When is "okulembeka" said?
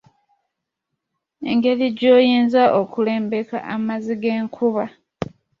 2.81-3.57